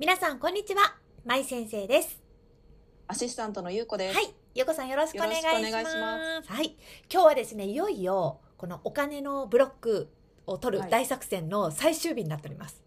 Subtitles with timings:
[0.00, 2.22] 皆さんこんにちは、まい先生です。
[3.08, 4.14] アシスタントのゆうこです。
[4.14, 6.52] はい、ゆうこさんよろしくお願いします。
[6.52, 6.76] はい、
[7.12, 10.08] 今日はですね、いよいよこのお金のブロック
[10.46, 12.80] を取るはい大作戦の最終日になっております。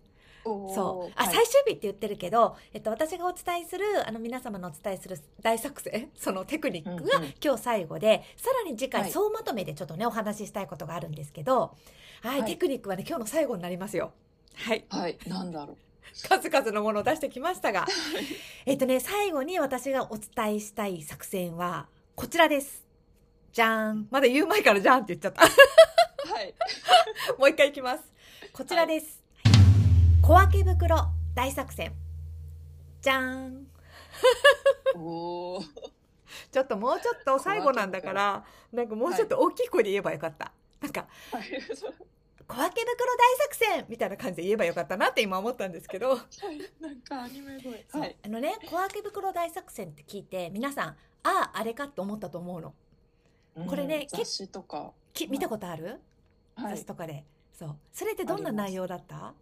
[0.45, 11.75] おーそう、あ、はい最終日って言ってるけど、えっと私がお伝えするあの皆様のお伝えする大作戦、 そのテクニックがうんうん今日最後で、さらに次回はい総まとめでちょっとねお話ししたいことがあるんですけど、
[12.21, 14.13] はい、はいテクニックはね今日の最後になりますよ。
[14.55, 14.85] はい。
[14.87, 15.77] はい、なんだろう。
[16.27, 17.87] 数々のものを出してきましたが、
[18.65, 22.83] えっとね、最後に私がお伝えしたい作戦は、こちらです。
[23.53, 24.07] じゃーん。
[24.11, 25.41] まだ言う前からじゃーんって言っちゃった。
[26.33, 26.53] はい。
[27.37, 28.03] もう一回いきます。
[28.53, 29.21] こちらです。
[30.21, 31.93] 小分け袋大作戦。
[33.01, 33.67] じゃーん。
[34.95, 35.63] おお。
[36.51, 40.51] ちょっともうちょっと最後なんだから、なんかもうちょっと大きい声で言えばよかった。
[40.81, 41.43] なんか、はい。
[42.51, 46.17] 小分け袋大作戦みたいな感じで言えばよかったなって今思ったんですけど、
[46.79, 47.85] なんかアニメ声。
[47.99, 48.17] はい。
[48.23, 52.73] あのね小分け袋大作戦って聞いて皆さんあああれかって思ったと思うの。
[53.67, 54.93] これねうん雑誌とか。
[55.13, 55.99] き見たことある、
[56.55, 56.75] はい。
[56.75, 56.85] 雑誌。
[56.85, 57.25] とかで。
[57.53, 57.77] そう。
[57.91, 59.33] それってどんな内容だった？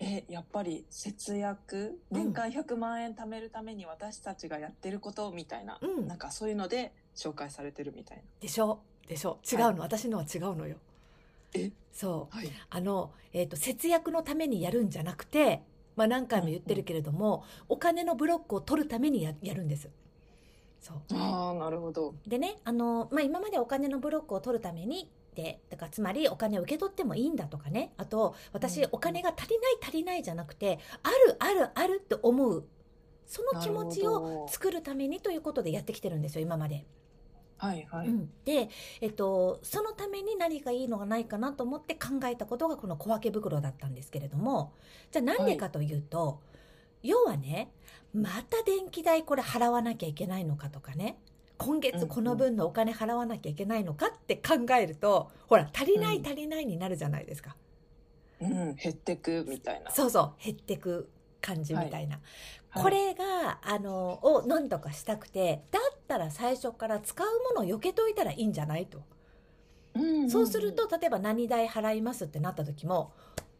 [0.00, 6.06] え、やっぱり節約、年間100万円貯めるために私たちがやってることみたいな、うん。
[6.06, 8.22] なんかそういうので紹介されてるみたいな。
[8.38, 8.80] でしょ？
[9.08, 9.40] でしょ？
[9.50, 10.76] 違うの、私のは違うのよ。
[10.76, 10.87] え
[11.92, 12.36] そう。
[12.36, 12.50] はい。
[12.70, 15.62] あの、えー、と節約のためにやるんじゃなくて、
[15.96, 19.88] まあ、何回も言ってるけれども、お金のブロックを取るためにややるんです。
[20.80, 20.96] そう。
[21.14, 22.14] ああ、なるほど。
[22.26, 27.92] でねあの、まあ、今までお金のブロックを取るためにでだからつまりお金を受け取ってもいいんだとかね。
[27.96, 32.64] あと私、うんお金が足りない足りないじゃなくてあるあるあるって思う。
[33.26, 36.86] その気持ちを作るためにということでやってきてるんですよ今まで。
[37.58, 38.08] はいはい。
[38.08, 38.30] うん。
[38.44, 38.70] で、
[39.00, 44.72] えっと、そのために何かいいのがないかなと思って考えたことがこの小分け袋だったんですけれども
[45.10, 46.40] じゃあなんでかというと、
[47.02, 47.70] 要はね
[48.14, 51.18] また電気代これ払わなきゃいけないのかとかね
[51.58, 57.56] 今月この分のお金払わなきゃいけないのかって考えると、ほら足りないうん足りないになるじゃないですか、
[58.40, 59.90] うん、減ってくみたいな。
[59.90, 61.08] そうそう減ってく
[61.40, 62.20] 感じみたいな、
[62.70, 62.82] はい。
[62.82, 69.02] これがあのを何とかしたくてだったら最初から使うものを避けといたらいいんじゃないと。
[69.94, 73.12] うんんそうすると例えば何代払いますってなった時も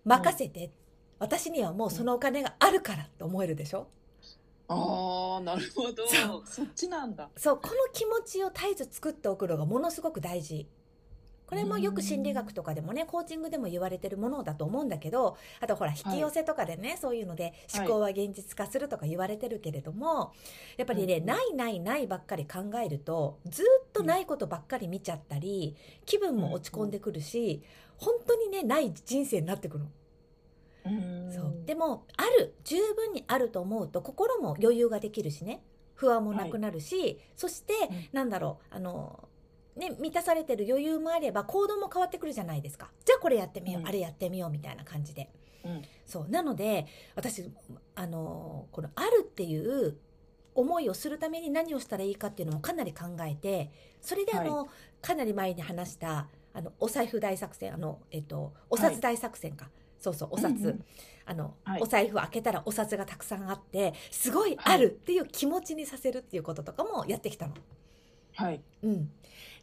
[0.05, 0.71] 任せて、
[1.19, 3.89] 私にはもうそのお金があるからって思えるでしょ？
[4.69, 6.06] ああ、なるほど。
[6.45, 7.31] そっちなんだ。
[7.37, 10.69] そうこの気持ちを絶えず作っておくのがものすごく大事
[11.48, 17.86] これもよく心理学とかでもねコーチングでも言われてるものだと思うんだけどあとほら引き寄せとかでね、そういうのではい。
[17.86, 20.32] 思考は現実化するとか言われてるけれども、
[20.76, 27.62] やっぱりね、うんないないないばっかり考えるとずっとないことばっかり見ちゃったり気分も落ち込んでくるし、
[27.97, 29.91] 本当にねない人生になってくるの。
[30.86, 31.32] うん。
[31.32, 31.54] そう。
[31.65, 35.62] でもある十分にあると思うと心も余裕ができるしね。
[35.94, 38.09] 不安もなくなるし、そして、うん。
[38.12, 39.28] なんだろうあの、
[39.78, 42.91] ね、満たされてる余裕もあれば行動も変わってくるじゃないですか。
[43.05, 43.89] じゃあこれやってみよう、うん。
[43.89, 45.31] あれやってみようみたいな感じで。
[45.65, 45.83] うん。
[46.05, 46.28] そう。
[46.28, 47.49] なので私
[47.94, 49.97] あのこの「ある」っていう
[50.55, 54.69] 思いをするために何をしたらいいかっていうのもかなり考えてそれであの、
[55.00, 60.84] かなり前に話したあのお財布大作戦あの、えっと、お札大作戦か、そうそうお札、うんうん。
[61.27, 61.83] あの、はい。
[61.83, 67.55] お財布を開けたらお札がたくさんあってすごいあるっていう気持ちにさせるっていうこととかもやってきたの。
[68.38, 68.60] はい。
[68.84, 69.10] うん、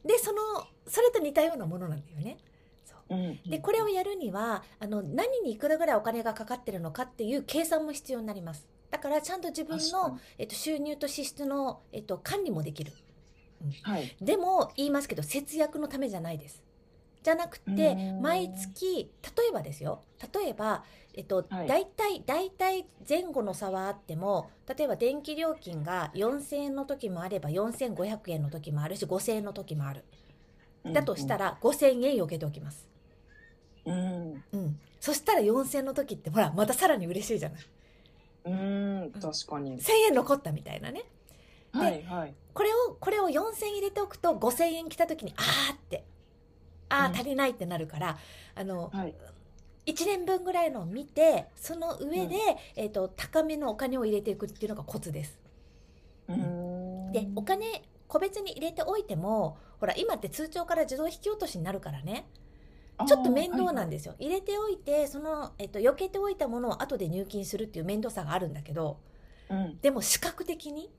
[0.03, 0.41] でその
[0.85, 2.37] それと似たようなものなんだよね。
[2.83, 8.67] そううんでこれをやるにはあの何にいくらぐらいお金がかかってるのかっていう計算も必要になります。
[8.91, 12.91] だからちゃんと自分のえっと、収入と支出の、えっと、管理もできる。
[13.83, 14.15] はい。
[14.21, 16.61] でも言いますけど節約のためじゃないです。
[17.25, 20.83] じゃなくてうん毎月例えばですよ例えば、
[21.15, 30.03] えっとはい大体大体前後の差はあっても例えば電気料金が4000円の時もあれば4500円の時もあるし5000円の時もある
[30.93, 32.87] だとしたら5000円避けておきます、
[33.87, 34.43] うん。
[34.53, 37.61] うん、そしたら4000円の時ってほらまたさらに嬉しいじゃない
[38.45, 39.01] うん。
[39.01, 39.11] うん。
[39.13, 39.79] 確かに。
[39.79, 41.01] 1000円残ったみたいなね
[41.71, 42.35] はいはい。
[42.53, 46.05] これをこれを4000入れておくと5000円来た時にあーって
[46.89, 47.11] あうん。
[47.11, 48.17] ー足りないってなるから、
[48.55, 49.13] あのはい。
[49.85, 52.31] 1年分ぐらいのを見てその上で、うん。
[52.75, 55.39] えー、と高めのお金を入れていくっていうのがコツです。
[56.27, 57.11] うん。
[57.11, 62.27] でお金個別に入れておいてもほら今って通帳から自動引き落としになるからね。
[63.07, 68.99] ちょっと面倒なんですよ、入れておいてその、えっと避けておいたものを後で入金するっていう面倒さがあるんだけど
[69.49, 69.77] うん。
[69.81, 70.89] でも視覚的に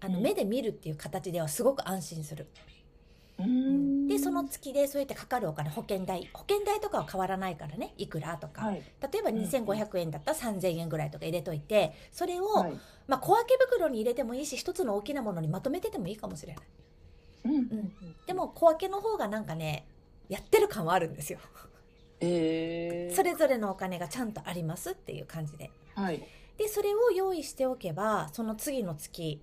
[0.00, 0.22] あのうん。
[0.22, 2.46] 目で見るっていう形ではすごく安心する。
[3.38, 4.06] うん。
[4.06, 8.82] でそのの月でそうやってかかるお金保険代保険代とかは変わらないからねいくらとか、はい。
[9.12, 9.36] 例えばうん。
[9.38, 12.72] 2500円だったら3000円ぐらいとか入れといてそれを、はい。
[13.06, 16.64] まあ、小分け袋に入れてもいいし一つの大きなものにまとめててもいいかもしれない。
[17.44, 17.54] うん。
[17.54, 17.92] うん。
[18.26, 19.86] で、も小分けの方がなんかね
[20.28, 21.38] やってる感はあるんですよ。
[22.20, 25.70] えー、それぞれのお金がちゃんとありますっていう感じで。
[25.94, 26.22] はい。
[26.56, 29.42] でそれを用意しておけばその次の月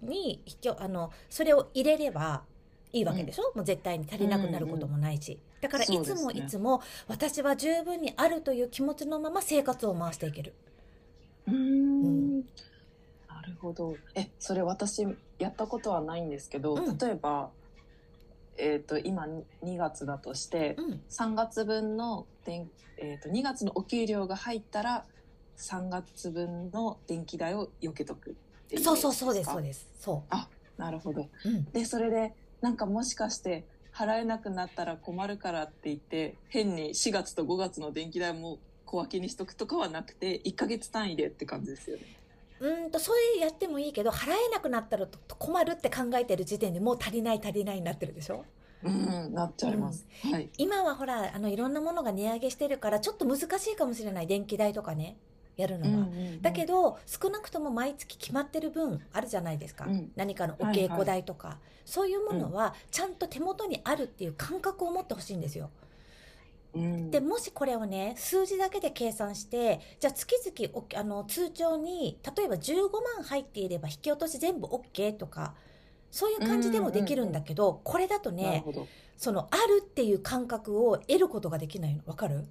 [0.00, 0.42] に
[0.78, 2.44] あのそれを入れれば
[2.92, 10.54] いいわけでしょ、もう絶対に足りなくなることもないし、だからいつもいつも私は十分にあるという気持ちのまま生活を回していける。
[11.46, 12.40] うーん。
[12.40, 12.44] な
[13.46, 13.96] るほど。
[14.14, 15.06] え、それ私
[15.38, 16.98] やったことはないんですけど、うん。
[16.98, 17.50] 例えば、
[18.56, 19.26] えっ、と、今
[19.62, 21.00] 2月だとして、うん。
[21.08, 25.04] 3月分の電、えー、と2月のお給料が入ったら
[25.56, 28.34] 3月分の電気代を避けとくっ
[28.68, 29.88] ていうそうそうそうですかそうです。
[29.98, 30.24] そ
[30.76, 31.22] なるほど。
[31.22, 33.64] う、うん、でそれでなんかもしかして
[33.94, 42.02] 払えなくなったら困るからって言って変に4月と5月の電気代も小分けにしとくとかはなくて1ヶ月単位でって感じですよね。
[42.60, 45.08] うーんとそれやってもいいけど払えなくなったら
[45.38, 48.44] 困るって考えてる時点でもう足りない足りないになってるでしょ？
[48.82, 50.48] うんなっちゃいます、はい。
[50.56, 54.26] 今はほらあのいろんなものが値上げしてるからちょっと難しいかもしれない。
[54.26, 55.16] 電気代とかね
[55.60, 56.08] やるのは、
[56.40, 60.12] だけどど少なくとも毎月決まってる分あるじゃないですか、うん。
[60.14, 65.70] 何かのお稽古代とか、そういうものはちゃんと手元にあるっていう感覚を持ってほしいんですよ。
[66.74, 67.10] うん。
[67.10, 75.54] でもしこれをね数字だけで計算してじゃあ月々おあの通帳に例えば15万入っていれば引き落とし全部 OK とか
[76.12, 78.64] そういう感じでもできるんだけど、これだとね
[79.16, 82.02] そのあるっていう感覚を得ることができないの。
[82.06, 82.36] わかる？
[82.36, 82.44] え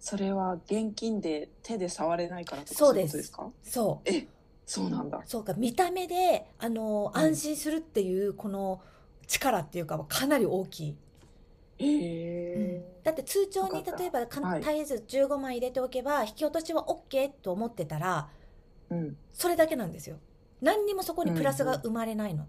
[0.00, 3.08] それは現金で手で触れないからとかそうです。
[3.08, 3.50] いことですか？
[3.62, 4.08] そう。
[4.08, 4.26] え
[4.66, 5.20] そうなんだ。
[5.26, 7.20] そうか見た目であのうん。
[7.20, 8.80] 安心するっていうこの
[9.26, 10.96] 力っていうかはかなり大きい、
[11.78, 14.62] へえだって通帳に例えばかはい。
[14.62, 18.28] 絶えず15万入れておけば引き落としは OK と思ってたら
[18.90, 19.16] うん。
[19.32, 20.16] それだけなんですよ。
[20.62, 22.46] 何にもそこにプラスが生まれないの、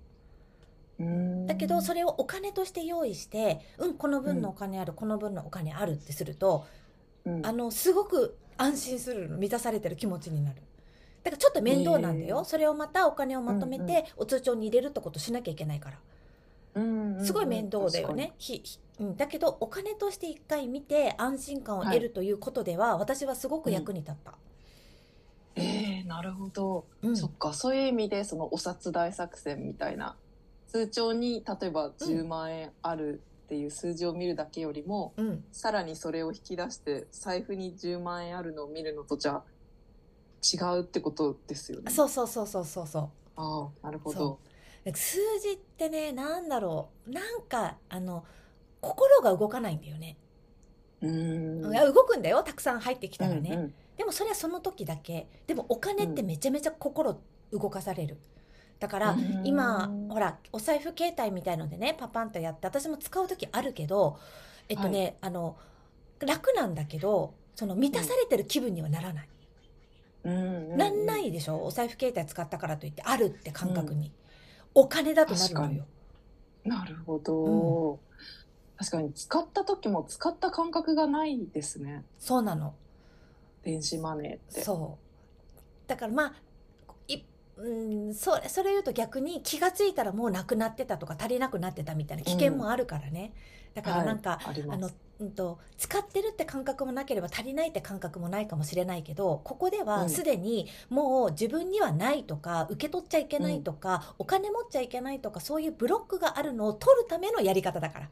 [0.99, 1.47] うん。
[1.47, 6.65] だけどそれをお金として用意してうんこの分のお金ある、この分のお金あるってすると
[7.25, 7.45] うん。
[7.45, 10.61] あのすごく安心するの満たされてる気持ちになる。
[11.23, 15.99] だからちょっと面倒なんだよ、へーそれをまたお金をまとめうんうてお通帳に入れるってことしなきゃいけないから。
[16.75, 24.35] うんうんすごい面倒だよね、ひひうん、だけどお金として一回見て安心感を得るということでは、私はすごく役に立った、
[25.55, 27.17] えー、なるほど、うん。
[27.17, 27.53] そっか。
[27.53, 30.15] そういう意味でそのお札大作戦みたいな。
[30.67, 33.21] 通帳に例えば10万円ある
[33.51, 39.43] っていう数字を見るだけよりも、うん、さらにそれを引き出して財布に10万円あるのを見るのとじゃ
[40.41, 41.91] 違うってことですよね。
[41.91, 43.09] そうそうそうそうそうそう。
[43.35, 44.39] ああなるほそど
[44.85, 47.11] で数字ってねなんだろう。
[47.11, 48.23] なんかあの
[48.79, 50.15] 心が動かないんだよね、
[51.01, 51.73] うーん。
[51.73, 52.41] いや動くんだよ。
[52.43, 53.73] たくさん入ってきたらね、うんうん。
[53.97, 55.27] でもそれはその時だけ。
[55.45, 57.19] でもお金ってめちゃめちゃ心
[57.51, 58.17] 動かされる
[58.81, 59.41] だからうん。
[59.45, 64.19] 今ほらお財布携帯みたいのでねパパンとやって私も使う時あるけど
[64.67, 65.55] えっとね、あの
[66.19, 69.29] 楽なんだけどその満たされてる気分にはならない、
[70.23, 70.33] うん。
[70.33, 71.63] うんうんなんないでしょ？
[71.65, 74.11] お財布携帯使ったからといってあるって感覚に、
[74.73, 75.85] お金だとなるのよ。
[76.63, 77.99] なるほど、
[78.77, 82.03] 確かに使った時も使った感覚がないですね。
[82.17, 82.73] そうなの。
[83.63, 84.63] 電子マネーって。
[84.63, 84.97] そ
[85.85, 85.89] う。
[85.89, 86.33] だからまあい
[87.61, 93.33] うんそれそれ言うと逆に気が付いたらもうなくなってたとか足りなくなってたみたいな危険もあるからね、
[93.73, 94.89] だからなんか、はいああの
[95.19, 99.85] うんと使ってるって感覚もなければ足りないって感覚もないかもしれないけどここでうん。
[99.85, 108.09] はすでにもう自分にはないとか受け取っちゃいけないとか、お金持っちゃいけないとかそういうブロックがあるのを取るためのやり方だから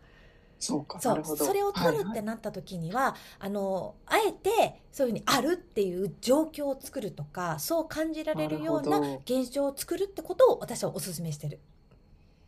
[0.60, 11.60] そうかそうそれを取るっはいてなった時には、あのあえてそういうふうにあるっていう状況を作るとかそう感じられるような現象を作るってことを私はお勧めしてる。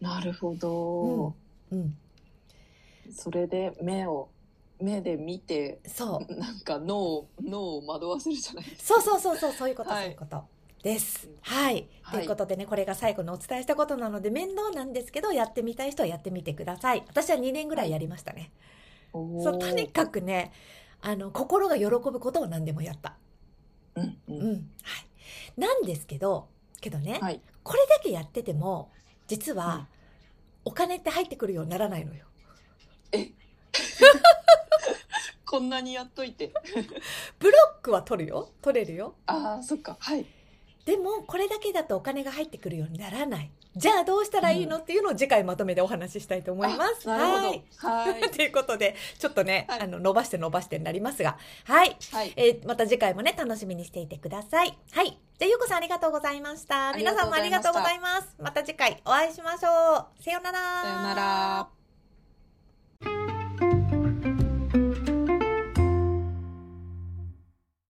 [0.02, 1.36] なるほど、
[1.72, 1.96] うん、
[3.14, 4.30] それで目を
[4.82, 6.36] 目で見てそう。
[6.36, 10.04] なんか脳を脳を惑わせるじゃないですそうそうそうそうそういうこと、はい。
[10.04, 10.44] そういうこと
[10.84, 11.30] です。
[11.42, 12.16] はい、はい。
[12.18, 17.04] ということでねこれが最後のお伝えしたことなので面倒なんですけどやってみたい人はやってみてください。
[17.08, 18.52] 私は2年ぐらいやりましたね。
[19.14, 20.52] そうとにかくね
[21.02, 23.16] あの心が喜ぶことを何でもやった。
[23.96, 24.38] うんううん。
[24.54, 26.48] んはい、なんですけど
[26.80, 27.42] けどね、はい。
[27.64, 28.92] これだけやってても
[29.28, 29.60] 実うん。
[29.60, 29.88] は
[30.64, 32.26] お金って入ってくるようにならないのよ。
[35.46, 36.54] こんなにやっといて。
[37.40, 38.52] ブロックは取るよ。
[38.62, 39.16] 取れるよ。
[39.26, 39.98] ああそっか。
[40.00, 40.26] はい
[40.86, 43.52] でもこれだけだとお金が入ってくるようにならない。
[43.76, 47.10] じゃあどうしたらいいのっていうのを次回まとめてお話ししたいと思います。
[47.10, 47.88] あなるほど。
[47.88, 47.94] は。
[48.04, 48.24] はいい。
[48.32, 51.96] ということで、ちょっとね、はいあの、伸ばして伸ばしてになりますが、はい。
[52.12, 52.34] はい。
[52.36, 54.78] えーまた次回もね、楽しみにしていてください。
[54.92, 55.18] はい。
[55.40, 56.94] じゃあ、ゆうこさんありがとうございました。
[56.94, 58.36] 皆さんもありがとうございます。
[58.40, 60.24] また次回お会いしましょう。
[60.24, 60.60] さようなら。
[60.82, 61.81] さよなら。